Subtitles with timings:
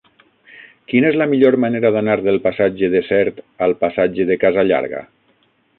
[0.93, 5.07] Quina és la millor manera d'anar del passatge de Sert al passatge de Casa Llarga?